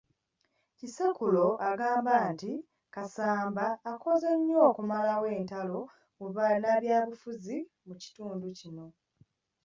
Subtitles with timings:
[0.77, 2.51] Kisekulo agamba nti
[2.93, 5.79] Kasamba akoze nnyo okumalawo entalo
[6.17, 8.85] mu bannabyabufuzi mu kitundu kino.